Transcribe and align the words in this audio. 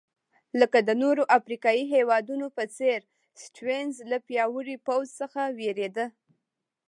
لکه 0.59 0.79
د 0.87 0.89
نورو 1.01 1.23
افریقایي 1.37 1.83
هېوادونو 1.95 2.47
په 2.57 2.63
څېر 2.77 2.99
سټیونز 3.43 3.95
له 4.11 4.17
پیاوړي 4.27 4.75
پوځ 4.87 5.07
څخه 5.21 5.41
وېرېده. 5.57 6.05